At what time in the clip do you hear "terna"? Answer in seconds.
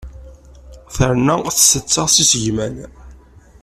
0.95-1.35